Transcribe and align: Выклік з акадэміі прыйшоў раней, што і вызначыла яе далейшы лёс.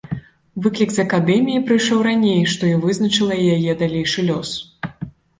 Выклік 0.65 0.93
з 0.93 1.01
акадэміі 1.07 1.59
прыйшоў 1.67 1.99
раней, 2.07 2.41
што 2.53 2.63
і 2.69 2.79
вызначыла 2.85 3.37
яе 3.57 3.75
далейшы 3.83 4.25
лёс. 4.31 4.49